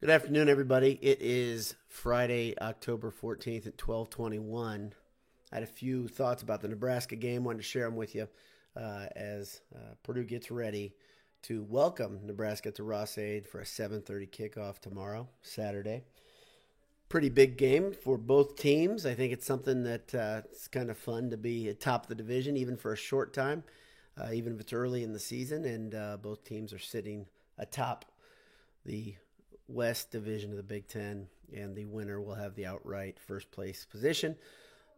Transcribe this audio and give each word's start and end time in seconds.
Good 0.00 0.10
afternoon, 0.10 0.48
everybody. 0.48 0.96
It 1.02 1.20
is 1.20 1.74
Friday, 1.88 2.54
October 2.60 3.10
14th 3.10 3.66
at 3.66 3.82
1221. 3.84 4.92
I 5.50 5.54
had 5.56 5.64
a 5.64 5.66
few 5.66 6.06
thoughts 6.06 6.40
about 6.40 6.60
the 6.60 6.68
Nebraska 6.68 7.16
game. 7.16 7.42
Wanted 7.42 7.58
to 7.58 7.64
share 7.64 7.86
them 7.86 7.96
with 7.96 8.14
you 8.14 8.28
uh, 8.76 9.06
as 9.16 9.60
uh, 9.74 9.94
Purdue 10.04 10.22
gets 10.22 10.52
ready 10.52 10.94
to 11.42 11.64
welcome 11.64 12.20
Nebraska 12.24 12.70
to 12.70 12.84
Ross-Ade 12.84 13.48
for 13.48 13.60
a 13.60 13.64
7.30 13.64 14.30
kickoff 14.30 14.78
tomorrow, 14.78 15.28
Saturday. 15.42 16.04
Pretty 17.08 17.28
big 17.28 17.56
game 17.56 17.92
for 17.92 18.16
both 18.16 18.54
teams. 18.54 19.04
I 19.04 19.14
think 19.14 19.32
it's 19.32 19.46
something 19.46 19.82
that 19.82 20.14
uh, 20.14 20.42
it's 20.44 20.68
kind 20.68 20.92
of 20.92 20.96
fun 20.96 21.30
to 21.30 21.36
be 21.36 21.70
atop 21.70 22.06
the 22.06 22.14
division, 22.14 22.56
even 22.56 22.76
for 22.76 22.92
a 22.92 22.96
short 22.96 23.34
time, 23.34 23.64
uh, 24.16 24.30
even 24.32 24.54
if 24.54 24.60
it's 24.60 24.72
early 24.72 25.02
in 25.02 25.12
the 25.12 25.18
season. 25.18 25.64
And 25.64 25.92
uh, 25.92 26.18
both 26.22 26.44
teams 26.44 26.72
are 26.72 26.78
sitting 26.78 27.26
atop 27.58 28.04
the 28.84 29.16
West 29.68 30.10
Division 30.10 30.50
of 30.50 30.56
the 30.56 30.62
Big 30.62 30.88
Ten, 30.88 31.28
and 31.54 31.76
the 31.76 31.84
winner 31.84 32.20
will 32.20 32.34
have 32.34 32.54
the 32.54 32.66
outright 32.66 33.18
first 33.20 33.50
place 33.50 33.86
position, 33.90 34.36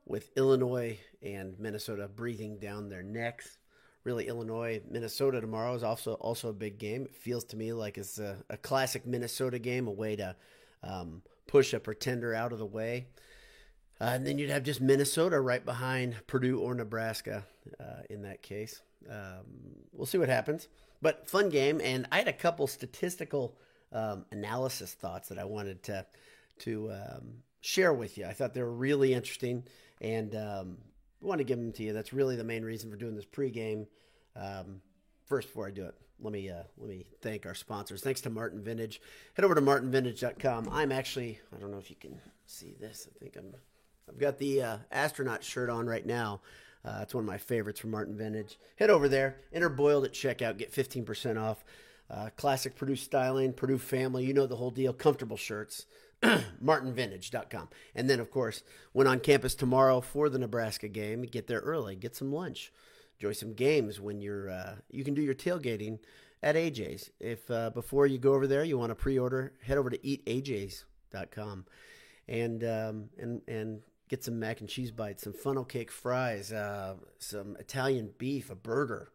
with 0.06 0.30
Illinois 0.37 0.98
and 1.23 1.59
Minnesota 1.59 2.09
breathing 2.09 2.59
down 2.59 2.88
their 2.88 3.02
necks. 3.02 3.59
Really, 4.05 4.28
Illinois 4.28 4.80
Minnesota 4.88 5.41
tomorrow 5.41 5.75
is 5.75 5.83
also 5.83 6.14
also 6.14 6.48
a 6.48 6.55
big 6.55 6.78
game. 6.78 7.05
It 7.05 7.14
feels 7.14 7.45
to 7.45 7.56
me 7.56 7.73
like 7.73 7.98
it's 7.98 8.19
a, 8.19 8.38
a 8.48 8.56
classic 8.56 9.06
Minnesota 9.06 9.59
game, 9.59 9.87
a 9.88 9.92
way 9.92 10.16
to 10.16 10.34
um, 10.83 11.23
push 11.47 11.75
a 11.75 11.80
pretender 11.80 12.34
out 12.34 12.52
of 12.52 12.59
the 12.59 12.66
way. 12.66 13.09
Uh, 14.00 14.12
and 14.14 14.27
then 14.27 14.39
you'd 14.39 14.48
have 14.48 14.62
just 14.62 14.80
Minnesota 14.80 15.39
right 15.39 15.64
behind 15.64 16.16
Purdue 16.27 16.61
or 16.61 16.75
Nebraska 16.75 17.45
uh, 17.78 18.02
in 18.09 18.23
that 18.23 18.41
case. 18.41 18.80
Um, 19.11 19.45
we'll 19.92 20.06
see 20.06 20.16
what 20.16 20.30
happens. 20.30 20.69
But 21.02 21.28
fun 21.28 21.50
game, 21.50 21.80
and 21.83 22.06
I 22.11 22.19
had 22.19 22.28
a 22.28 22.33
couple 22.33 22.66
statistical 22.66 23.59
um, 23.93 24.25
analysis 24.30 24.93
thoughts 24.95 25.29
that 25.29 25.39
I 25.39 25.45
wanted 25.45 25.83
to 25.85 26.07
to 26.61 26.92
um, 26.92 27.28
share 27.61 27.92
with 27.92 28.19
you. 28.19 28.27
I 28.27 28.33
thought 28.33 28.55
they 28.55 28.62
were 28.62 28.73
really 28.73 29.14
interesting, 29.14 29.64
and 30.01 30.34
um, 30.34 30.78
I 31.23 31.27
want 31.27 31.39
to 31.39 31.45
give 31.45 31.59
them 31.59 31.73
to 31.73 31.83
you. 31.83 31.92
That's 31.92 32.12
really 32.12 32.37
the 32.37 32.45
main 32.45 32.64
reason 32.64 32.91
for 32.91 32.97
doing 32.97 33.14
this 33.14 33.25
pregame. 33.25 33.87
Um, 34.37 34.81
first, 35.27 35.48
before 35.48 35.67
I 35.67 35.70
do 35.70 35.84
it, 35.87 35.95
let 36.20 36.33
me 36.33 36.51
uh, 36.51 36.62
let 36.79 36.89
me 36.89 37.06
thank 37.23 37.47
our 37.47 37.55
sponsors. 37.55 38.03
Thanks 38.03 38.20
to 38.23 38.31
Martin 38.31 38.62
Vintage. 38.62 39.01
Head 39.34 39.45
over 39.45 39.55
to 39.55 39.61
martinvintage.com. 39.61 40.69
I'm 40.70 40.92
actually 40.92 41.41
I 41.55 41.61
don't 41.61 41.70
know 41.70 41.79
if 41.79 41.91
you 41.91 41.97
can 41.97 42.20
see 42.47 42.75
this. 42.79 43.09
I 43.14 43.19
think 43.19 43.36
I'm 43.36 43.55
I've 44.09 44.19
got 44.19 44.39
the 44.39 44.62
uh, 44.62 44.77
astronaut 44.91 45.45
shirt 45.45 45.70
on 45.70 45.86
right 45.86 46.05
now. 46.05 46.41
Uh, 46.84 47.01
it's 47.03 47.14
one 47.14 47.25
of 47.25 47.29
my 47.29 47.39
favorites 47.39 47.79
from 47.79 47.91
Martin 47.91 48.17
Vintage. 48.17 48.59
Head 48.77 48.91
over 48.91 49.09
there, 49.09 49.36
enter 49.53 49.69
Boiled 49.69 50.05
at 50.07 50.12
checkout, 50.12 50.57
get 50.57 50.73
15% 50.73 51.39
off. 51.39 51.62
Uh, 52.11 52.28
classic 52.36 52.75
Purdue 52.75 52.97
styling, 52.97 53.53
Purdue 53.53 53.78
family, 53.78 54.25
you 54.25 54.34
know 54.34 54.47
the 54.47 54.56
whole 54.56 54.72
deal. 54.72 54.92
Comfortable 54.92 55.36
shirts, 55.36 55.86
martinvintage.com. 56.22 57.69
And 57.94 58.11
then, 58.11 58.19
of 58.19 58.30
course, 58.30 58.64
when 58.92 59.06
on 59.06 59.20
campus 59.20 59.55
tomorrow 59.55 60.00
for 60.00 60.28
the 60.28 60.39
Nebraska 60.39 60.89
game, 60.89 61.22
get 61.22 61.47
there 61.47 61.61
early, 61.61 61.94
get 61.94 62.17
some 62.17 62.33
lunch, 62.33 62.72
enjoy 63.19 63.33
some 63.33 63.55
games 63.55 64.00
when 64.00 64.20
you're, 64.20 64.50
uh, 64.50 64.75
you 64.91 65.05
can 65.05 65.14
do 65.14 65.22
your 65.22 65.34
tailgating 65.34 66.00
at 66.42 66.56
AJ's. 66.56 67.11
If 67.20 67.48
uh, 67.48 67.70
before 67.70 68.08
you 68.08 68.19
go 68.19 68.34
over 68.34 68.48
there, 68.48 68.64
you 68.64 68.77
want 68.77 68.91
to 68.91 68.97
pre 68.97 69.17
order, 69.17 69.52
head 69.62 69.78
over 69.78 69.91
to 69.91 69.98
eataj's.com 69.98 71.67
and, 72.27 72.64
um, 72.64 73.11
and, 73.19 73.41
and 73.47 73.83
get 74.08 74.24
some 74.24 74.41
mac 74.41 74.61
and 74.61 74.69
cheese 74.69 74.91
bites, 74.91 75.22
some 75.22 75.33
funnel 75.33 75.64
cake 75.64 75.92
fries, 75.92 76.52
uh, 76.52 76.97
some 77.20 77.56
Italian 77.61 78.11
beef, 78.19 78.50
a 78.50 78.56
burger 78.56 79.12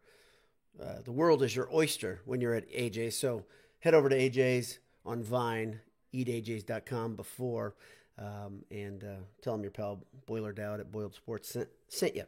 uh, 0.82 1.02
the 1.04 1.12
world 1.12 1.42
is 1.42 1.54
your 1.54 1.68
oyster 1.72 2.20
when 2.24 2.40
you're 2.40 2.54
at 2.54 2.70
AJ's. 2.70 3.16
So 3.16 3.44
head 3.80 3.94
over 3.94 4.08
to 4.08 4.16
AJ's 4.16 4.78
on 5.04 5.22
Vine, 5.22 5.80
eataj's.com 6.14 7.16
before, 7.16 7.74
um, 8.18 8.64
and 8.70 9.04
uh, 9.04 9.22
tell 9.42 9.54
them 9.54 9.62
your 9.62 9.70
pal 9.70 10.02
Boiler 10.26 10.52
Dowd 10.52 10.80
at 10.80 10.90
Boiled 10.90 11.14
Sports 11.14 11.50
sent, 11.50 11.68
sent 11.88 12.16
you. 12.16 12.24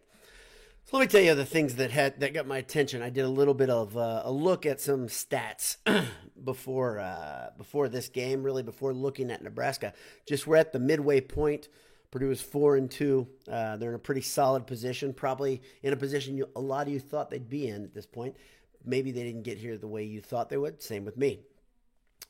So 0.85 0.97
let 0.97 1.03
me 1.03 1.09
tell 1.09 1.21
you 1.21 1.35
the 1.35 1.45
things 1.45 1.75
that 1.75 1.91
had 1.91 2.19
that 2.21 2.33
got 2.33 2.47
my 2.47 2.57
attention. 2.57 3.03
I 3.03 3.11
did 3.11 3.27
a 3.27 3.29
little 3.29 3.53
bit 3.53 3.69
of 3.69 3.95
uh, 3.95 4.23
a 4.25 4.33
look 4.33 4.65
at 4.65 4.81
some 4.81 5.09
stats 5.09 5.77
before 6.45 6.99
uh, 6.99 7.51
before 7.59 7.91
this 7.91 8.09
game, 8.09 8.43
really 8.43 8.63
before 8.63 8.95
looking 8.95 9.31
at 9.31 9.43
Nebraska. 9.43 9.93
Just 10.27 10.47
we're 10.47 10.57
at 10.57 10.73
the 10.73 10.79
midway 10.79 11.21
point 11.21 11.69
Purdue 12.11 12.31
is 12.31 12.41
four 12.41 12.77
and 12.77 12.91
two. 12.91 13.29
Uh, 13.51 13.77
they're 13.77 13.91
in 13.91 13.95
a 13.95 13.99
pretty 13.99 14.23
solid 14.23 14.67
position, 14.67 15.13
probably 15.13 15.63
in 15.83 15.93
a 15.93 15.97
position 15.97 16.37
you, 16.37 16.49
a 16.57 16.61
lot 16.61 16.87
of 16.87 16.93
you 16.93 17.01
thought 17.01 17.31
they'd 17.31 17.49
be 17.49 17.69
in 17.69 17.85
at 17.85 17.95
this 17.95 18.07
point. 18.07 18.37
Maybe 18.85 19.11
they 19.11 19.25
didn't 19.25 19.43
get 19.43 19.59
here 19.59 19.77
the 19.77 19.89
way 19.89 20.05
you 20.05 20.21
thought 20.21 20.49
they 20.49 20.57
would. 20.57 20.83
Same 20.83 21.05
with 21.05 21.17
me. 21.17 21.41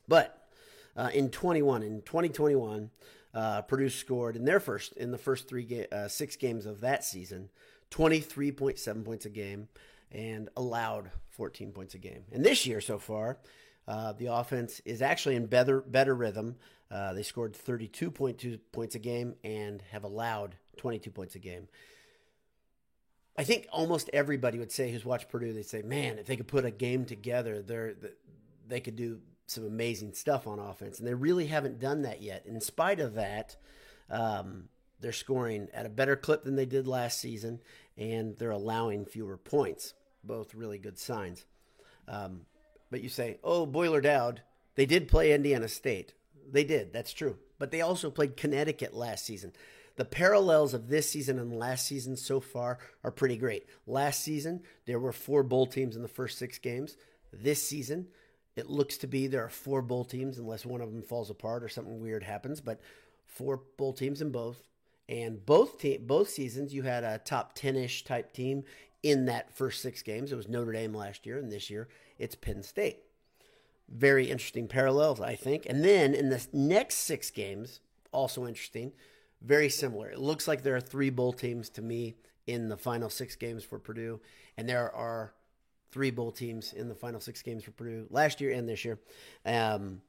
But 0.07 0.47
uh, 0.97 1.09
in 1.13 1.29
21, 1.29 1.83
in 1.83 2.01
2021, 2.01 2.89
uh, 3.33 3.61
Purdue 3.61 3.89
scored 3.89 4.35
in 4.35 4.43
their 4.43 4.59
first 4.59 4.93
in 4.93 5.11
the 5.11 5.17
first 5.17 5.47
three 5.47 5.63
ga- 5.63 5.87
uh, 5.91 6.07
six 6.07 6.35
games 6.35 6.65
of 6.65 6.81
that 6.81 7.03
season, 7.03 7.49
23.7 7.91 9.05
points 9.05 9.25
a 9.25 9.29
game, 9.29 9.69
and 10.11 10.49
allowed 10.57 11.11
14 11.29 11.71
points 11.71 11.93
a 11.93 11.99
game. 11.99 12.23
And 12.31 12.43
this 12.43 12.65
year 12.65 12.81
so 12.81 12.97
far, 12.97 13.37
uh, 13.89 14.13
the 14.13 14.27
offense 14.27 14.81
is 14.85 15.01
actually 15.01 15.35
in 15.35 15.47
better 15.47 15.81
better 15.81 16.13
rhythm. 16.13 16.55
Uh, 16.91 17.13
they 17.13 17.23
scored 17.23 17.53
32.2 17.53 18.59
points 18.71 18.93
a 18.93 18.99
game 18.99 19.35
and 19.43 19.81
have 19.91 20.03
allowed 20.03 20.55
22 20.77 21.09
points 21.09 21.33
a 21.35 21.39
game. 21.39 21.67
I 23.35 23.43
think 23.43 23.67
almost 23.71 24.09
everybody 24.13 24.59
would 24.59 24.71
say 24.71 24.91
who's 24.91 25.05
watched 25.05 25.29
Purdue, 25.29 25.53
they'd 25.53 25.65
say, 25.65 25.81
man, 25.81 26.19
if 26.19 26.27
they 26.27 26.35
could 26.35 26.47
put 26.47 26.65
a 26.65 26.71
game 26.71 27.05
together, 27.05 27.63
they 27.63 27.93
they 28.67 28.79
could 28.79 28.95
do 28.95 29.21
some 29.47 29.65
amazing 29.65 30.13
stuff 30.13 30.45
on 30.45 30.59
offense. 30.59 30.99
And 30.99 31.07
they 31.07 31.15
really 31.15 31.47
haven't 31.47 31.79
done 31.79 32.03
that 32.03 32.21
yet. 32.21 32.45
In 32.45 32.61
spite 32.61 32.99
of 32.99 33.15
that, 33.15 33.55
um, 34.11 34.69
they're 34.99 35.11
scoring 35.11 35.67
at 35.73 35.87
a 35.87 35.89
better 35.89 36.15
clip 36.15 36.43
than 36.43 36.55
they 36.55 36.67
did 36.67 36.87
last 36.87 37.19
season, 37.19 37.59
and 37.97 38.37
they're 38.37 38.51
allowing 38.51 39.05
fewer 39.05 39.37
points. 39.37 39.95
Both 40.23 40.53
really 40.53 40.77
good 40.77 40.99
signs. 40.99 41.45
Um, 42.07 42.41
but 42.89 43.01
you 43.01 43.09
say, 43.09 43.39
oh, 43.43 43.65
Boiler 43.65 44.01
Dowd, 44.01 44.41
they 44.75 44.85
did 44.85 45.07
play 45.07 45.33
Indiana 45.33 45.67
State. 45.67 46.13
They 46.51 46.63
did. 46.63 46.93
That's 46.93 47.13
true. 47.13 47.37
But 47.57 47.71
they 47.71 47.81
also 47.81 48.09
played 48.09 48.37
Connecticut 48.37 48.93
last 48.93 49.25
season. 49.25 49.53
The 49.97 50.05
parallels 50.05 50.73
of 50.73 50.87
this 50.87 51.09
season 51.09 51.39
and 51.39 51.53
last 51.53 51.85
season 51.85 52.15
so 52.15 52.39
far 52.39 52.79
are 53.03 53.11
pretty 53.11 53.35
great. 53.35 53.67
Last 53.85 54.23
season, 54.23 54.61
there 54.85 54.99
were 54.99 55.11
four 55.11 55.43
bowl 55.43 55.65
teams 55.67 55.95
in 55.95 56.01
the 56.01 56.07
first 56.07 56.37
six 56.37 56.57
games. 56.57 56.95
This 57.33 57.61
season, 57.61 58.07
it 58.55 58.69
looks 58.69 58.97
to 58.99 59.07
be 59.07 59.27
there 59.27 59.43
are 59.43 59.49
four 59.49 59.81
bowl 59.81 60.05
teams, 60.05 60.39
unless 60.39 60.65
one 60.65 60.81
of 60.81 60.91
them 60.91 61.01
falls 61.01 61.29
apart 61.29 61.63
or 61.63 61.69
something 61.69 61.99
weird 61.99 62.23
happens, 62.23 62.61
but 62.61 62.79
four 63.25 63.61
bowl 63.77 63.91
teams 63.91 64.21
in 64.21 64.31
both. 64.31 64.63
And 65.09 65.45
both 65.45 65.79
te- 65.79 65.97
both 65.97 66.29
seasons, 66.29 66.73
you 66.73 66.83
had 66.83 67.03
a 67.03 67.17
top 67.17 67.53
10 67.55 67.75
ish 67.75 68.03
type 68.03 68.31
team 68.31 68.63
in 69.03 69.25
that 69.25 69.55
first 69.55 69.81
six 69.81 70.01
games. 70.01 70.31
It 70.31 70.35
was 70.35 70.47
Notre 70.47 70.71
Dame 70.71 70.93
last 70.93 71.25
year, 71.25 71.37
and 71.37 71.51
this 71.51 71.69
year 71.69 71.87
it's 72.17 72.35
Penn 72.35 72.63
State 72.63 72.99
very 73.91 74.29
interesting 74.29 74.67
parallels, 74.67 75.19
I 75.19 75.35
think. 75.35 75.65
And 75.67 75.83
then 75.83 76.13
in 76.13 76.29
the 76.29 76.45
next 76.53 76.95
six 76.95 77.31
games, 77.31 77.79
also 78.11 78.45
interesting, 78.45 78.91
very 79.41 79.69
similar. 79.69 80.09
It 80.09 80.19
looks 80.19 80.47
like 80.47 80.63
there 80.63 80.75
are 80.75 80.81
three 80.81 81.09
bowl 81.09 81.33
teams 81.33 81.69
to 81.71 81.81
me 81.81 82.15
in 82.47 82.69
the 82.69 82.77
final 82.77 83.09
six 83.09 83.35
games 83.35 83.63
for 83.63 83.79
Purdue, 83.79 84.19
and 84.57 84.67
there 84.67 84.93
are 84.93 85.33
three 85.91 86.11
bowl 86.11 86.31
teams 86.31 86.73
in 86.73 86.87
the 86.87 86.95
final 86.95 87.19
six 87.19 87.41
games 87.41 87.63
for 87.63 87.71
Purdue 87.71 88.07
last 88.09 88.41
year 88.41 88.51
and 88.51 88.67
this 88.67 88.85
year. 88.85 88.99
Um, 89.45 90.01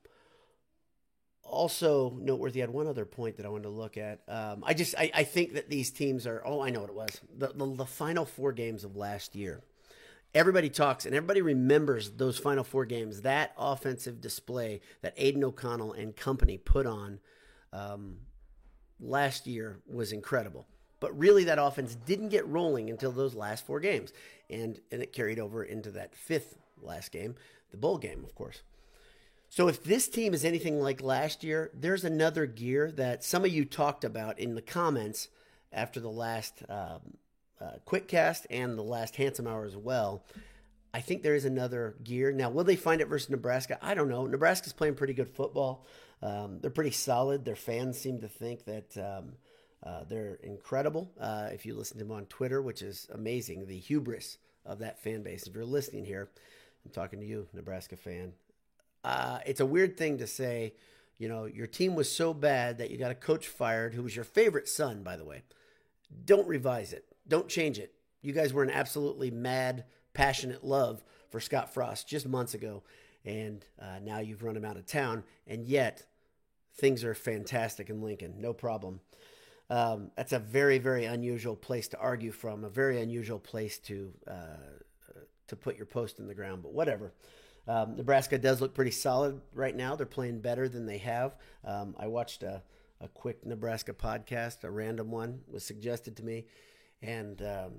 also 1.51 2.17
noteworthy, 2.19 2.61
I 2.61 2.65
had 2.65 2.71
one 2.71 2.87
other 2.87 3.05
point 3.05 3.37
that 3.37 3.47
I 3.47 3.49
wanted 3.49 3.65
to 3.65 3.71
look 3.71 3.97
at. 3.97 4.21
Um, 4.29 4.65
I 4.65 4.75
just 4.75 4.95
I, 4.97 5.11
I, 5.15 5.25
think 5.25 5.55
that 5.55 5.69
these 5.69 5.91
teams 5.91 6.27
are. 6.27 6.43
Oh, 6.45 6.61
I 6.61 6.71
know 6.71 6.81
what 6.81 6.91
it 6.91 6.97
was. 6.97 7.21
The, 7.37 7.49
the 7.49 7.75
the 7.75 7.87
final 7.87 8.25
four 8.25 8.53
games 8.53 8.85
of 8.85 8.97
last 8.97 9.35
year 9.35 9.63
everybody 10.35 10.69
talks 10.71 11.07
and 11.07 11.15
everybody 11.15 11.43
remembers 11.43 12.11
those 12.13 12.39
final 12.39 12.65
four 12.65 12.85
games, 12.85 13.23
that 13.23 13.53
offensive 13.59 14.21
display 14.21 14.81
that 15.03 15.15
Aidan 15.17 15.45
O'Connell 15.45 15.93
and 15.93 16.15
company 16.15 16.59
put 16.59 16.87
on 16.87 17.21
um, 17.73 18.19
last 19.01 19.47
year 19.47 19.81
was 19.87 20.13
incredible. 20.13 20.67
But 21.01 21.19
really, 21.19 21.45
that 21.45 21.59
offense 21.59 21.95
didn't 21.95 22.29
get 22.29 22.47
rolling 22.47 22.91
until 22.91 23.11
those 23.11 23.35
last 23.35 23.65
four 23.65 23.81
games. 23.81 24.13
And, 24.51 24.79
and 24.93 25.03
it 25.03 25.13
carried 25.13 25.39
over 25.39 25.65
into 25.65 25.91
that 25.93 26.15
fifth 26.15 26.59
last 26.83 27.11
game, 27.11 27.37
the 27.71 27.79
bowl 27.79 27.97
game, 27.97 28.23
of 28.23 28.35
course. 28.35 28.63
So 29.53 29.67
if 29.67 29.83
this 29.83 30.07
team 30.07 30.33
is 30.33 30.45
anything 30.45 30.81
like 30.81 31.03
last 31.03 31.43
year, 31.43 31.73
there's 31.75 32.05
another 32.05 32.47
gear 32.47 32.93
that 32.93 33.25
some 33.25 33.45
of 33.45 33.51
you 33.51 33.65
talked 33.65 34.05
about 34.05 34.39
in 34.39 34.55
the 34.55 34.63
comments 34.63 35.27
after 35.73 35.99
the 35.99 36.09
last 36.09 36.63
um, 36.69 37.17
uh, 37.61 37.73
Quickcast 37.85 38.47
and 38.49 38.79
the 38.79 38.85
last 38.85 39.17
Handsome 39.17 39.49
Hour 39.49 39.65
as 39.65 39.77
well. 39.77 40.25
I 40.95 41.01
think 41.01 41.25
there 41.25 41.35
is 41.35 41.45
another 41.45 41.97
gear. 42.05 42.31
Now, 42.31 42.49
will 42.49 42.63
they 42.63 42.77
find 42.77 43.01
it 43.01 43.09
versus 43.09 43.29
Nebraska? 43.29 43.77
I 43.83 43.95
don't 43.95 44.09
know. 44.09 44.25
Nebraska's 44.25 44.73
playing 44.73 44.95
pretty 44.95 45.15
good 45.15 45.29
football. 45.35 45.85
Um, 46.23 46.61
they're 46.61 46.71
pretty 46.71 46.93
solid. 46.93 47.45
Their 47.45 47.57
fans 47.57 47.99
seem 47.99 48.21
to 48.21 48.29
think 48.29 48.67
that 48.67 48.97
um, 48.99 49.33
uh, 49.85 50.05
they're 50.09 50.39
incredible. 50.45 51.11
Uh, 51.21 51.49
if 51.51 51.67
you 51.67 51.75
listen 51.75 51.99
to 51.99 52.05
them 52.05 52.13
on 52.13 52.27
Twitter, 52.27 52.63
which 52.63 52.83
is 52.83 53.09
amazing, 53.13 53.67
the 53.67 53.79
hubris 53.79 54.39
of 54.65 54.79
that 54.79 55.03
fan 55.03 55.25
base. 55.25 55.49
If 55.49 55.57
you're 55.57 55.65
listening 55.65 56.05
here, 56.05 56.31
I'm 56.85 56.93
talking 56.93 57.19
to 57.19 57.27
you, 57.27 57.49
Nebraska 57.53 57.97
fan. 57.97 58.33
Uh, 59.03 59.39
it's 59.47 59.61
a 59.61 59.67
weird 59.67 59.97
thing 59.97 60.19
to 60.19 60.27
say 60.27 60.75
You 61.21 61.29
know, 61.29 61.45
your 61.45 61.67
team 61.67 61.95
was 61.95 62.11
so 62.11 62.33
bad 62.33 62.79
that 62.79 62.91
you 62.91 62.97
got 62.97 63.11
a 63.11 63.15
coach 63.15 63.47
fired 63.47 63.93
who 63.93 64.03
was 64.03 64.17
your 64.17 64.25
favorite 64.25 64.67
son, 64.67 65.03
by 65.03 65.17
the 65.17 65.25
way. 65.25 65.43
Don't 66.25 66.49
revise 66.49 66.95
it. 66.95 67.05
Don't 67.29 67.47
change 67.47 67.79
it. 67.79 67.93
You 68.23 68.33
guys 68.33 68.55
were 68.55 68.63
an 68.63 68.71
absolutely 68.71 69.31
mad, 69.31 69.85
passionate 70.15 70.65
love 70.65 71.05
for 71.29 71.39
Scott 71.39 71.75
Frost 71.75 72.09
just 72.09 72.27
months 72.27 72.55
ago, 72.55 72.83
and 73.23 73.63
uh, 73.79 73.99
now 74.03 74.21
you've 74.21 74.43
run 74.43 74.57
him 74.57 74.65
out 74.65 74.79
of 74.79 74.87
town, 74.87 75.23
and 75.47 75.67
yet 75.67 76.07
things 76.77 77.05
are 77.05 77.15
fantastic 77.15 77.91
in 77.91 78.01
Lincoln. 78.01 78.37
No 78.39 78.55
problem. 78.55 79.01
Um, 79.69 80.11
that's 80.17 80.33
a 80.33 80.39
very, 80.39 80.79
very 80.79 81.05
unusual 81.05 81.55
place 81.55 81.87
to 81.89 81.99
argue 81.99 82.33
from, 82.33 82.65
a 82.65 82.71
very 82.71 83.01
unusual 83.03 83.39
place 83.39 83.79
to 83.81 84.11
uh, 84.27 84.57
to 85.49 85.55
put 85.57 85.77
your 85.77 85.87
post 85.87 86.19
in 86.19 86.27
the 86.27 86.35
ground. 86.35 86.63
But 86.63 86.73
whatever. 86.73 87.13
Um, 87.69 87.97
Nebraska 87.97 88.39
does 88.39 88.61
look 88.61 88.75
pretty 88.75 88.91
solid 88.91 89.41
right 89.55 89.77
now. 89.77 89.95
They're 89.97 90.07
playing 90.07 90.41
better 90.41 90.69
than 90.69 90.87
they 90.87 90.99
have. 90.99 91.37
Um, 91.65 91.95
I 91.99 92.07
watched 92.07 92.43
a, 92.43 92.63
a 93.01 93.09
quick 93.09 93.45
Nebraska 93.45 93.93
podcast, 93.93 94.65
a 94.65 94.71
random 94.71 95.11
one 95.11 95.41
was 95.49 95.65
suggested 95.65 96.17
to 96.17 96.25
me, 96.25 96.47
and 97.03 97.41
um, 97.43 97.73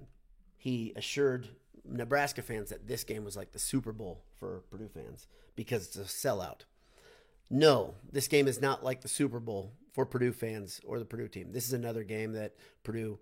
he 0.58 0.94
assured 0.96 1.48
Nebraska 1.86 2.42
fans 2.42 2.70
that 2.70 2.88
this 2.88 3.04
game 3.04 3.24
was 3.24 3.36
like 3.36 3.52
the 3.52 3.60
Super 3.60 3.92
Bowl 3.92 4.24
for 4.40 4.64
Purdue 4.70 4.90
fans 4.90 5.28
because 5.56 5.88
it's 5.88 5.98
a 5.98 6.28
sellout. 6.28 6.62
No, 7.50 7.96
this 8.10 8.28
game 8.28 8.48
is 8.48 8.62
not 8.62 8.84
like 8.84 9.02
the 9.02 9.10
Super 9.10 9.40
Bowl 9.40 9.74
for 9.92 10.06
Purdue 10.06 10.32
fans 10.32 10.80
or 10.86 11.00
the 11.00 11.06
Purdue 11.06 11.28
team. 11.28 11.52
This 11.52 11.68
is 11.68 11.74
another 11.74 12.04
game 12.04 12.34
that 12.34 12.56
Purdue 12.84 13.20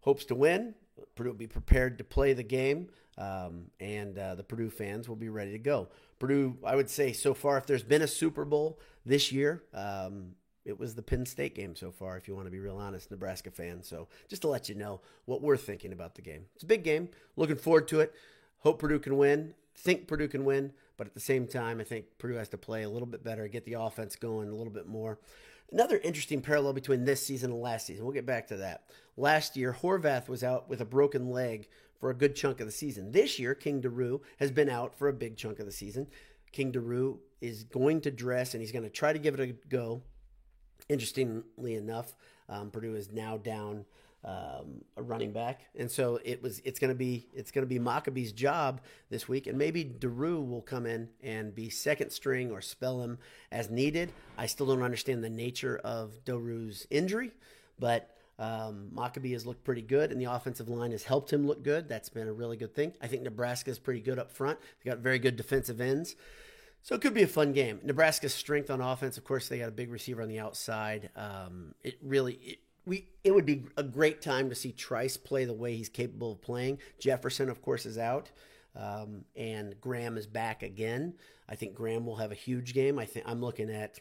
hopes 0.00 0.24
to 0.26 0.34
win. 0.34 0.74
Purdue 1.14 1.30
will 1.30 1.36
be 1.36 1.46
prepared 1.46 1.98
to 1.98 2.04
play 2.04 2.32
the 2.32 2.42
game, 2.42 2.88
um, 3.18 3.70
and 3.80 4.18
uh, 4.18 4.34
the 4.34 4.42
Purdue 4.42 4.70
fans 4.70 5.08
will 5.08 5.16
be 5.16 5.28
ready 5.28 5.52
to 5.52 5.58
go. 5.58 5.88
Purdue, 6.18 6.56
I 6.64 6.76
would 6.76 6.90
say, 6.90 7.12
so 7.12 7.34
far, 7.34 7.58
if 7.58 7.66
there's 7.66 7.82
been 7.82 8.02
a 8.02 8.06
Super 8.06 8.44
Bowl 8.44 8.78
this 9.04 9.32
year, 9.32 9.62
um, 9.72 10.32
it 10.64 10.78
was 10.78 10.94
the 10.94 11.02
Penn 11.02 11.26
State 11.26 11.54
game 11.54 11.76
so 11.76 11.90
far, 11.90 12.16
if 12.16 12.26
you 12.26 12.34
want 12.34 12.46
to 12.46 12.50
be 12.50 12.58
real 12.58 12.78
honest, 12.78 13.10
Nebraska 13.10 13.50
fans. 13.50 13.86
So 13.86 14.08
just 14.28 14.42
to 14.42 14.48
let 14.48 14.68
you 14.68 14.74
know 14.74 15.00
what 15.26 15.42
we're 15.42 15.56
thinking 15.56 15.92
about 15.92 16.14
the 16.14 16.22
game. 16.22 16.46
It's 16.54 16.64
a 16.64 16.66
big 16.66 16.84
game. 16.84 17.10
Looking 17.36 17.56
forward 17.56 17.88
to 17.88 18.00
it. 18.00 18.14
Hope 18.60 18.78
Purdue 18.78 18.98
can 18.98 19.16
win. 19.18 19.54
Think 19.76 20.08
Purdue 20.08 20.28
can 20.28 20.44
win. 20.44 20.72
But 20.96 21.08
at 21.08 21.14
the 21.14 21.20
same 21.20 21.46
time, 21.46 21.80
I 21.80 21.84
think 21.84 22.06
Purdue 22.18 22.36
has 22.36 22.48
to 22.50 22.58
play 22.58 22.84
a 22.84 22.88
little 22.88 23.06
bit 23.06 23.24
better, 23.24 23.46
get 23.48 23.64
the 23.66 23.74
offense 23.74 24.16
going 24.16 24.48
a 24.48 24.54
little 24.54 24.72
bit 24.72 24.86
more. 24.86 25.18
Another 25.72 25.98
interesting 25.98 26.40
parallel 26.40 26.72
between 26.72 27.04
this 27.04 27.24
season 27.24 27.50
and 27.50 27.60
last 27.60 27.86
season. 27.86 28.04
We'll 28.04 28.14
get 28.14 28.26
back 28.26 28.46
to 28.48 28.56
that. 28.58 28.84
Last 29.16 29.56
year, 29.56 29.76
Horvath 29.80 30.28
was 30.28 30.44
out 30.44 30.68
with 30.68 30.80
a 30.80 30.84
broken 30.84 31.30
leg 31.30 31.68
for 31.98 32.10
a 32.10 32.14
good 32.14 32.36
chunk 32.36 32.60
of 32.60 32.66
the 32.66 32.72
season. 32.72 33.12
This 33.12 33.38
year, 33.38 33.54
King 33.54 33.80
Doerue 33.80 34.20
has 34.38 34.50
been 34.50 34.68
out 34.68 34.94
for 34.94 35.08
a 35.08 35.12
big 35.12 35.36
chunk 35.36 35.58
of 35.58 35.66
the 35.66 35.72
season. 35.72 36.06
King 36.52 36.70
Doerue 36.70 37.18
is 37.40 37.64
going 37.64 38.00
to 38.02 38.10
dress 38.10 38.54
and 38.54 38.60
he's 38.60 38.72
going 38.72 38.84
to 38.84 38.90
try 38.90 39.12
to 39.12 39.18
give 39.18 39.34
it 39.34 39.40
a 39.40 39.52
go. 39.68 40.02
Interestingly 40.88 41.74
enough, 41.74 42.14
um, 42.48 42.70
Purdue 42.70 42.94
is 42.94 43.10
now 43.10 43.38
down 43.38 43.84
um, 44.24 44.82
a 44.96 45.02
running 45.02 45.32
back, 45.32 45.66
and 45.76 45.90
so 45.90 46.18
it 46.24 46.42
was. 46.42 46.60
It's 46.64 46.78
going 46.78 46.88
to 46.88 46.94
be 46.94 47.26
it's 47.34 47.50
going 47.50 47.62
to 47.62 47.68
be 47.68 47.78
Mockobee's 47.78 48.32
job 48.32 48.80
this 49.10 49.28
week, 49.28 49.46
and 49.46 49.58
maybe 49.58 49.84
Doerue 49.84 50.40
will 50.40 50.62
come 50.62 50.86
in 50.86 51.10
and 51.22 51.54
be 51.54 51.68
second 51.68 52.10
string 52.10 52.50
or 52.50 52.62
spell 52.62 53.02
him 53.02 53.18
as 53.52 53.70
needed. 53.70 54.12
I 54.38 54.46
still 54.46 54.66
don't 54.66 54.82
understand 54.82 55.22
the 55.22 55.30
nature 55.30 55.78
of 55.84 56.24
Doerue's 56.24 56.86
injury, 56.90 57.32
but 57.78 58.16
um, 58.38 58.88
Maccabee 58.92 59.32
has 59.32 59.46
looked 59.46 59.62
pretty 59.62 59.82
good, 59.82 60.10
and 60.10 60.20
the 60.20 60.32
offensive 60.32 60.68
line 60.68 60.92
has 60.92 61.04
helped 61.04 61.30
him 61.30 61.46
look 61.46 61.62
good. 61.62 61.88
That's 61.88 62.08
been 62.08 62.26
a 62.26 62.32
really 62.32 62.56
good 62.56 62.74
thing. 62.74 62.94
I 63.02 63.08
think 63.08 63.22
Nebraska 63.22 63.70
is 63.70 63.78
pretty 63.78 64.00
good 64.00 64.18
up 64.18 64.30
front. 64.30 64.58
They 64.82 64.90
got 64.90 65.00
very 65.00 65.18
good 65.18 65.36
defensive 65.36 65.80
ends. 65.80 66.16
So 66.82 66.94
it 66.94 67.00
could 67.00 67.14
be 67.14 67.22
a 67.22 67.26
fun 67.26 67.52
game. 67.52 67.80
Nebraska's 67.82 68.34
strength 68.34 68.70
on 68.70 68.82
offense, 68.82 69.16
of 69.16 69.24
course, 69.24 69.48
they 69.48 69.58
got 69.58 69.68
a 69.68 69.72
big 69.72 69.90
receiver 69.90 70.20
on 70.20 70.28
the 70.28 70.38
outside. 70.38 71.08
Um, 71.16 71.74
it 71.82 71.96
really, 72.02 72.34
it, 72.34 72.58
we, 72.86 73.08
it 73.22 73.34
would 73.34 73.46
be 73.46 73.64
a 73.76 73.82
great 73.82 74.20
time 74.20 74.48
to 74.48 74.54
see 74.54 74.72
Trice 74.72 75.16
play 75.16 75.44
the 75.44 75.54
way 75.54 75.76
he's 75.76 75.88
capable 75.88 76.32
of 76.32 76.42
playing. 76.42 76.78
Jefferson, 76.98 77.48
of 77.48 77.62
course, 77.62 77.86
is 77.86 77.98
out, 77.98 78.30
um, 78.76 79.24
and 79.36 79.80
Graham 79.80 80.16
is 80.16 80.26
back 80.26 80.62
again. 80.62 81.14
I 81.48 81.54
think 81.56 81.74
Graham 81.74 82.06
will 82.06 82.16
have 82.16 82.32
a 82.32 82.36
huge 82.36 82.74
game. 82.74 82.98
I 82.98 83.04
think 83.04 83.26
I'm 83.28 83.40
looking 83.40 83.70
at 83.70 84.00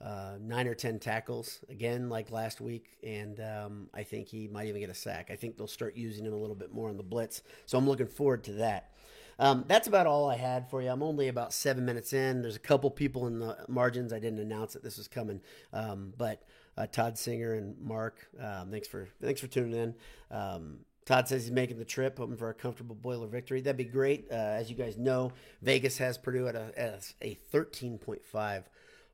uh, 0.00 0.36
nine 0.40 0.66
or 0.66 0.74
ten 0.74 0.98
tackles 0.98 1.64
again, 1.70 2.08
like 2.08 2.30
last 2.30 2.60
week, 2.60 2.98
and 3.02 3.40
um, 3.40 3.88
I 3.94 4.02
think 4.02 4.28
he 4.28 4.46
might 4.46 4.66
even 4.66 4.80
get 4.80 4.90
a 4.90 4.94
sack. 4.94 5.30
I 5.30 5.36
think 5.36 5.56
they'll 5.56 5.66
start 5.66 5.96
using 5.96 6.24
him 6.24 6.34
a 6.34 6.38
little 6.38 6.56
bit 6.56 6.72
more 6.72 6.88
on 6.88 6.96
the 6.96 7.02
blitz, 7.02 7.42
so 7.64 7.78
I'm 7.78 7.88
looking 7.88 8.06
forward 8.06 8.44
to 8.44 8.52
that. 8.54 8.92
Um, 9.38 9.64
that's 9.68 9.86
about 9.86 10.06
all 10.06 10.30
I 10.30 10.36
had 10.36 10.70
for 10.70 10.80
you. 10.80 10.88
I'm 10.88 11.02
only 11.02 11.28
about 11.28 11.52
seven 11.52 11.84
minutes 11.84 12.12
in. 12.12 12.40
There's 12.40 12.56
a 12.56 12.60
couple 12.60 12.90
people 12.90 13.26
in 13.26 13.38
the 13.38 13.56
margins. 13.68 14.12
I 14.12 14.18
didn't 14.18 14.38
announce 14.38 14.72
that 14.72 14.82
this 14.82 14.96
was 14.96 15.08
coming, 15.08 15.40
um, 15.72 16.14
but 16.16 16.42
uh, 16.76 16.86
Todd 16.86 17.18
Singer 17.18 17.54
and 17.54 17.78
Mark, 17.80 18.26
um, 18.40 18.70
thanks 18.70 18.88
for 18.88 19.08
thanks 19.22 19.40
for 19.40 19.46
tuning 19.46 19.74
in. 19.78 19.94
Um, 20.30 20.78
Todd 21.06 21.28
says 21.28 21.44
he's 21.44 21.52
making 21.52 21.78
the 21.78 21.84
trip, 21.84 22.18
hoping 22.18 22.36
for 22.36 22.50
a 22.50 22.54
comfortable 22.54 22.96
boiler 22.96 23.28
victory. 23.28 23.60
That'd 23.60 23.76
be 23.76 23.84
great. 23.84 24.26
Uh, 24.30 24.34
as 24.34 24.68
you 24.68 24.76
guys 24.76 24.98
know, 24.98 25.32
Vegas 25.62 25.98
has 25.98 26.18
Purdue 26.18 26.48
at 26.48 26.56
a, 26.56 26.72
at 26.76 27.12
a 27.22 27.38
13.5 27.52 28.64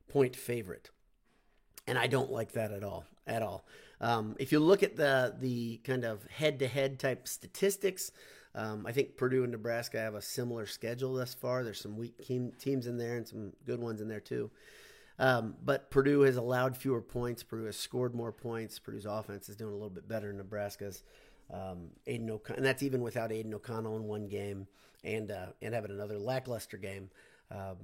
point 0.09 0.35
favorite, 0.35 0.89
and 1.87 1.97
I 1.97 2.07
don't 2.07 2.31
like 2.31 2.53
that 2.53 2.71
at 2.71 2.83
all. 2.83 3.05
At 3.27 3.41
all. 3.41 3.65
Um, 4.01 4.35
if 4.39 4.51
you 4.51 4.59
look 4.59 4.83
at 4.83 4.97
the 4.97 5.35
the 5.39 5.77
kind 5.85 6.03
of 6.03 6.25
head 6.27 6.59
to 6.59 6.67
head 6.67 6.99
type 6.99 7.27
statistics, 7.27 8.11
um, 8.55 8.85
I 8.85 8.91
think 8.91 9.15
Purdue 9.15 9.43
and 9.43 9.51
Nebraska 9.51 9.97
have 9.99 10.15
a 10.15 10.21
similar 10.21 10.65
schedule 10.65 11.13
thus 11.13 11.33
far. 11.33 11.63
There's 11.63 11.79
some 11.79 11.95
weak 11.95 12.17
teams 12.59 12.87
in 12.87 12.97
there 12.97 13.15
and 13.15 13.27
some 13.27 13.53
good 13.65 13.79
ones 13.79 14.01
in 14.01 14.07
there 14.07 14.19
too. 14.19 14.51
Um, 15.19 15.55
but 15.63 15.91
Purdue 15.91 16.21
has 16.21 16.37
allowed 16.37 16.75
fewer 16.75 17.01
points. 17.01 17.43
Purdue 17.43 17.65
has 17.65 17.77
scored 17.77 18.15
more 18.15 18.31
points. 18.31 18.79
Purdue's 18.79 19.05
offense 19.05 19.49
is 19.49 19.55
doing 19.55 19.71
a 19.71 19.75
little 19.75 19.89
bit 19.89 20.07
better 20.07 20.27
than 20.27 20.37
Nebraska's. 20.37 21.03
Um, 21.51 21.89
Aidan 22.07 22.29
O'Connell, 22.29 22.57
and 22.57 22.65
that's 22.65 22.81
even 22.81 23.01
without 23.01 23.31
Aidan 23.31 23.53
O'Connell 23.53 23.97
in 23.97 24.03
one 24.05 24.27
game 24.27 24.67
and 25.03 25.29
uh, 25.29 25.47
and 25.61 25.73
having 25.73 25.91
another 25.91 26.17
lackluster 26.17 26.77
game. 26.77 27.09
Um, 27.51 27.77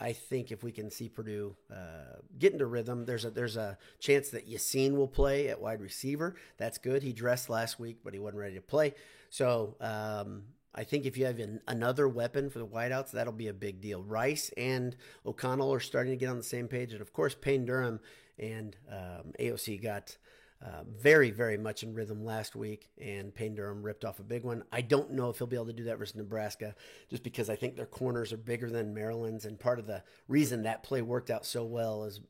I 0.00 0.12
think 0.12 0.50
if 0.50 0.64
we 0.64 0.72
can 0.72 0.90
see 0.90 1.08
Purdue 1.08 1.54
uh, 1.70 2.16
get 2.38 2.52
into 2.52 2.66
rhythm, 2.66 3.04
there's 3.04 3.24
a 3.24 3.30
there's 3.30 3.56
a 3.56 3.78
chance 4.00 4.30
that 4.30 4.50
Yaseen 4.50 4.96
will 4.96 5.08
play 5.08 5.48
at 5.48 5.60
wide 5.60 5.80
receiver. 5.80 6.34
That's 6.56 6.78
good. 6.78 7.02
He 7.02 7.12
dressed 7.12 7.48
last 7.48 7.78
week, 7.78 7.98
but 8.02 8.14
he 8.14 8.18
wasn't 8.18 8.40
ready 8.40 8.54
to 8.56 8.62
play. 8.62 8.94
So 9.30 9.76
um, 9.80 10.44
I 10.74 10.84
think 10.84 11.04
if 11.04 11.16
you 11.16 11.26
have 11.26 11.38
an, 11.38 11.60
another 11.68 12.08
weapon 12.08 12.48
for 12.50 12.58
the 12.58 12.66
wideouts, 12.66 13.10
that'll 13.10 13.32
be 13.32 13.48
a 13.48 13.54
big 13.54 13.80
deal. 13.80 14.02
Rice 14.02 14.50
and 14.56 14.96
O'Connell 15.26 15.72
are 15.72 15.80
starting 15.80 16.12
to 16.12 16.16
get 16.16 16.28
on 16.28 16.38
the 16.38 16.42
same 16.42 16.68
page, 16.68 16.92
and 16.92 17.02
of 17.02 17.12
course 17.12 17.34
Payne 17.34 17.66
Durham 17.66 18.00
and 18.38 18.76
um, 18.90 19.32
AOC 19.38 19.82
got 19.82 20.16
uh, 20.64 20.84
very, 20.88 21.30
very 21.30 21.58
much 21.58 21.82
in 21.82 21.92
rhythm 21.92 22.24
last 22.24 22.54
week, 22.54 22.88
and 23.00 23.34
Payne 23.34 23.56
Durham 23.56 23.82
ripped 23.82 24.04
off 24.04 24.20
a 24.20 24.24
big 24.24 24.44
one. 24.44 24.62
I 24.70 24.80
don't 24.80 25.10
know 25.10 25.28
if 25.28 25.38
he'll 25.38 25.46
be 25.46 25.56
able 25.56 25.66
to 25.66 25.72
do 25.72 25.84
that 25.84 25.98
versus 25.98 26.14
Nebraska, 26.14 26.74
just 27.10 27.24
because 27.24 27.50
I 27.50 27.56
think 27.56 27.76
their 27.76 27.84
corners 27.84 28.32
are 28.32 28.36
bigger 28.38 28.70
than 28.70 28.94
Maryland's, 28.94 29.44
and 29.44 29.58
part 29.58 29.78
of 29.78 29.86
the 29.86 30.02
reason 30.28 30.62
that 30.62 30.84
play 30.84 31.02
worked 31.02 31.30
out 31.30 31.44
so 31.44 31.64
well 31.64 32.04
is 32.04 32.20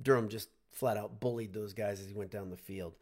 Durham 0.00 0.28
just 0.28 0.48
flat 0.72 0.96
out 0.96 1.20
bullied 1.20 1.52
those 1.52 1.74
guys 1.74 2.00
as 2.00 2.06
he 2.06 2.14
went 2.14 2.30
down 2.30 2.48
the 2.48 2.56
field. 2.56 2.94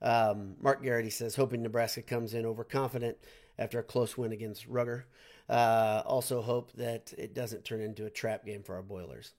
Um, 0.00 0.54
Mark 0.60 0.82
Garrity 0.82 1.10
says, 1.10 1.34
hoping 1.34 1.62
Nebraska 1.62 2.02
comes 2.02 2.34
in 2.34 2.46
overconfident 2.46 3.16
after 3.58 3.78
a 3.78 3.82
close 3.82 4.16
win 4.16 4.32
against 4.32 4.66
Rugger. 4.66 5.06
Uh, 5.48 6.02
also 6.06 6.42
hope 6.42 6.72
that 6.74 7.12
it 7.16 7.34
doesn't 7.34 7.64
turn 7.64 7.80
into 7.80 8.06
a 8.06 8.10
trap 8.10 8.44
game 8.44 8.62
for 8.62 8.76
our 8.76 8.82
Boilers. 8.82 9.32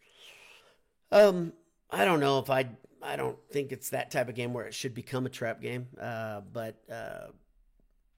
Um, 1.12 1.54
I 1.90 2.06
don't 2.06 2.20
know 2.20 2.40
if 2.40 2.50
I 2.50 2.68
I 3.02 3.16
don't 3.16 3.38
think 3.52 3.72
it's 3.72 3.92
that 3.92 4.12
type 4.12 4.30
of 4.30 4.36
game 4.36 4.54
where 4.54 4.66
it 4.66 4.74
should 4.74 4.94
become 4.94 5.26
a 5.26 5.30
trap 5.30 5.62
game. 5.62 5.88
Uh, 6.00 6.42
but 6.52 6.76
uh, 6.92 7.28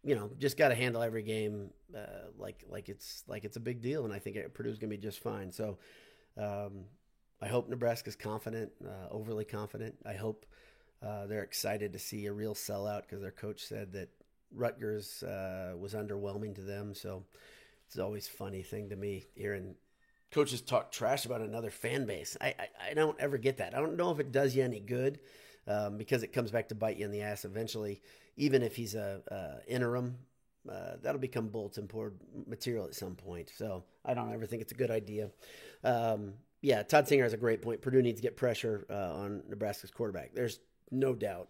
you 0.03 0.15
know, 0.15 0.31
just 0.39 0.57
got 0.57 0.69
to 0.69 0.75
handle 0.75 1.01
every 1.01 1.24
game 1.24 1.69
uh, 1.95 2.29
like 2.38 2.63
like 2.69 2.89
it's 2.89 3.24
like 3.27 3.43
it's 3.45 3.57
a 3.57 3.62
big 3.62 3.81
deal, 3.81 4.05
and 4.05 4.13
I 4.13 4.19
think 4.19 4.38
Purdue's 4.53 4.79
gonna 4.79 4.89
be 4.89 4.98
just 4.98 5.21
fine. 5.21 5.51
So 5.51 5.77
um, 6.38 6.86
I 7.41 7.48
hope 7.48 7.69
Nebraska's 7.69 8.15
confident, 8.15 8.71
uh, 8.86 9.10
overly 9.12 9.45
confident. 9.45 9.95
I 10.05 10.13
hope 10.13 10.45
uh, 11.05 11.25
they're 11.27 11.43
excited 11.43 11.93
to 11.93 12.00
see 12.00 12.25
a 12.25 12.34
real 12.34 12.53
sellout 12.53 13.01
because 13.01 13.22
their 13.22 13.31
coach 13.31 13.63
said 13.63 13.93
that 13.93 14.10
Rutgers 14.53 15.24
uh, 15.24 15.74
was 15.77 15.93
underwhelming 15.93 16.55
to 16.55 16.62
them. 16.62 16.93
So 16.93 17.24
it's 17.88 17.98
always 17.98 18.27
funny 18.27 18.62
thing 18.62 18.89
to 18.89 18.96
me 18.96 19.25
hearing 19.36 19.75
coaches 20.31 20.62
talk 20.62 20.91
trash 20.91 21.25
about 21.25 21.41
another 21.41 21.70
fan 21.70 22.05
base. 22.05 22.38
I, 22.39 22.48
I, 22.48 22.91
I 22.91 22.93
don't 22.93 23.20
ever 23.20 23.38
get 23.38 23.58
that. 23.58 23.75
I 23.75 23.79
don't 23.79 23.98
know 23.98 24.12
if 24.12 24.20
it 24.20 24.31
does 24.31 24.55
you 24.55 24.63
any 24.63 24.79
good 24.79 25.20
um, 25.67 25.98
because 25.98 26.24
it 26.24 26.34
comes 26.34 26.51
back 26.51 26.70
to 26.70 26.75
bite 26.75 26.98
you 26.98 27.05
in 27.05 27.12
the 27.12 27.22
ass 27.22 27.46
eventually. 27.46 28.01
Even 28.38 28.62
if 28.62 28.75
he's 28.75 28.96
a, 28.96 29.22
a 29.27 29.72
interim, 29.72 30.17
uh, 30.70 30.93
that'll 31.01 31.20
become 31.20 31.50
bulletin 31.50 31.86
board 31.86 32.20
material 32.48 32.86
at 32.86 32.96
some 32.96 33.15
point. 33.15 33.51
So 33.55 33.84
I 34.05 34.13
don't 34.13 34.31
ever 34.34 34.46
think 34.46 34.62
it's 34.62 34.72
a 34.72 34.75
good 34.75 34.91
idea. 34.91 35.31
Um, 35.84 36.34
yeah, 36.62 36.84
Todd 36.84 37.08
Singer 37.08 37.24
has 37.24 37.34
a 37.34 37.38
great 37.38 37.62
point. 37.62 37.81
Purdue 37.81 38.01
needs 38.01 38.20
to 38.20 38.24
get 38.24 38.38
pressure 38.38 38.86
uh, 38.89 39.13
on 39.15 39.43
Nebraska's 39.50 39.91
quarterback. 39.91 40.34
There's 40.34 40.60
no 40.91 41.13
doubt. 41.13 41.50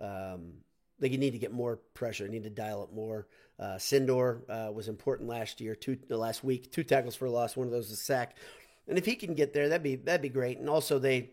Um, 0.00 0.54
they 0.98 1.08
need 1.08 1.32
to 1.32 1.38
get 1.38 1.52
more 1.52 1.76
pressure. 1.94 2.24
They 2.24 2.30
need 2.32 2.44
to 2.44 2.50
dial 2.50 2.84
it 2.84 2.94
more. 2.94 3.26
Uh, 3.58 3.76
Sindor 3.76 4.40
uh, 4.48 4.72
was 4.72 4.88
important 4.88 5.28
last 5.28 5.60
year, 5.60 5.74
two 5.74 5.98
the 6.08 6.16
last 6.16 6.42
week, 6.42 6.72
two 6.72 6.84
tackles 6.84 7.14
for 7.14 7.26
a 7.26 7.30
loss. 7.30 7.56
One 7.56 7.66
of 7.66 7.72
those 7.72 7.90
is 7.90 8.00
sack. 8.00 8.36
And 8.88 8.98
if 8.98 9.04
he 9.06 9.14
can 9.14 9.34
get 9.34 9.52
there, 9.52 9.68
that'd 9.68 9.82
be 9.82 9.96
that'd 9.96 10.22
be 10.22 10.28
great. 10.28 10.58
And 10.58 10.68
also, 10.68 10.98
they, 10.98 11.30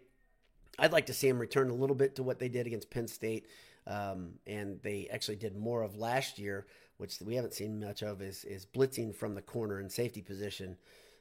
I'd 0.77 0.91
like 0.91 1.07
to 1.07 1.13
see 1.13 1.27
him 1.27 1.39
return 1.39 1.69
a 1.69 1.73
little 1.73 1.95
bit 1.95 2.15
to 2.15 2.23
what 2.23 2.39
they 2.39 2.49
did 2.49 2.67
against 2.67 2.89
Penn 2.89 3.07
State, 3.07 3.47
um, 3.87 4.33
and 4.45 4.79
they 4.83 5.07
actually 5.11 5.37
did 5.37 5.55
more 5.55 5.81
of 5.81 5.97
last 5.97 6.37
year, 6.37 6.67
which 6.97 7.19
we 7.21 7.35
haven't 7.35 7.53
seen 7.53 7.79
much 7.79 8.03
of, 8.03 8.21
is 8.21 8.45
is 8.45 8.65
blitzing 8.65 9.15
from 9.15 9.33
the 9.33 9.41
corner 9.41 9.79
and 9.79 9.91
safety 9.91 10.21
position. 10.21 10.77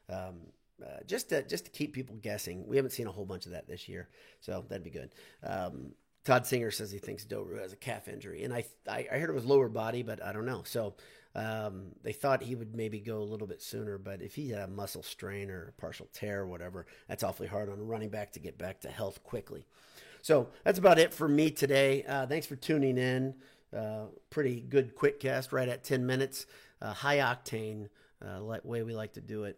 Um, 0.09 0.37
uh, 0.83 1.03
just 1.05 1.29
to 1.29 1.43
just 1.43 1.65
to 1.65 1.71
keep 1.71 1.93
people 1.93 2.15
guessing. 2.21 2.65
We 2.67 2.75
haven't 2.77 2.91
seen 2.91 3.07
a 3.07 3.11
whole 3.11 3.25
bunch 3.25 3.45
of 3.45 3.51
that 3.51 3.67
this 3.67 3.89
year, 3.89 4.07
so 4.39 4.63
that'd 4.67 4.83
be 4.83 4.89
good. 4.89 5.11
Um, 5.43 5.93
Todd 6.29 6.45
Singer 6.45 6.69
says 6.69 6.91
he 6.91 6.99
thinks 6.99 7.25
Doerue 7.25 7.59
has 7.59 7.73
a 7.73 7.75
calf 7.75 8.07
injury, 8.07 8.43
and 8.43 8.53
I, 8.53 8.63
I, 8.87 9.07
I 9.11 9.17
heard 9.17 9.31
it 9.31 9.33
was 9.33 9.45
lower 9.45 9.67
body, 9.67 10.03
but 10.03 10.23
I 10.23 10.31
don't 10.31 10.45
know. 10.45 10.61
So 10.63 10.93
um, 11.33 11.87
they 12.03 12.11
thought 12.11 12.43
he 12.43 12.53
would 12.53 12.75
maybe 12.75 12.99
go 12.99 13.17
a 13.17 13.25
little 13.25 13.47
bit 13.47 13.63
sooner, 13.63 13.97
but 13.97 14.21
if 14.21 14.35
he 14.35 14.51
had 14.51 14.61
a 14.61 14.67
muscle 14.67 15.01
strain 15.01 15.49
or 15.49 15.69
a 15.69 15.81
partial 15.81 16.07
tear 16.13 16.41
or 16.41 16.45
whatever, 16.45 16.85
that's 17.07 17.23
awfully 17.23 17.47
hard 17.47 17.67
on 17.67 17.79
a 17.79 17.81
running 17.81 18.09
back 18.09 18.31
to 18.33 18.39
get 18.39 18.59
back 18.59 18.79
to 18.81 18.89
health 18.89 19.23
quickly. 19.23 19.65
So 20.21 20.49
that's 20.63 20.77
about 20.77 20.99
it 20.99 21.15
for 21.15 21.27
me 21.27 21.49
today. 21.49 22.03
Uh, 22.03 22.27
thanks 22.27 22.45
for 22.45 22.55
tuning 22.55 22.99
in. 22.99 23.33
Uh, 23.75 24.05
pretty 24.29 24.61
good 24.61 24.93
quick 24.93 25.19
cast, 25.19 25.51
right 25.51 25.67
at 25.67 25.83
10 25.83 26.05
minutes. 26.05 26.45
Uh, 26.79 26.93
high 26.93 27.17
octane, 27.17 27.89
uh, 28.23 28.59
way 28.63 28.83
we 28.83 28.93
like 28.93 29.13
to 29.13 29.21
do 29.21 29.45
it. 29.45 29.57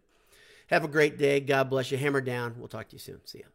Have 0.67 0.85
a 0.85 0.87
great 0.87 1.17
day. 1.17 1.41
God 1.41 1.69
bless 1.69 1.91
you. 1.91 1.97
Hammer 1.97 2.21
down. 2.21 2.55
We'll 2.57 2.69
talk 2.69 2.87
to 2.87 2.95
you 2.95 2.99
soon. 2.99 3.19
See 3.25 3.39
ya. 3.39 3.47